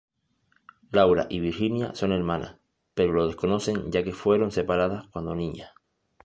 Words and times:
Laura 0.89 1.27
y 1.29 1.39
Virginia 1.39 1.93
son 1.93 2.11
hermanas, 2.11 2.57
pero 2.95 3.13
lo 3.13 3.27
desconocen 3.27 3.91
ya 3.91 4.01
que 4.01 4.13
fueron 4.13 4.51
separadas 4.51 5.05
cuando 5.11 5.35
niñas. 5.35 5.73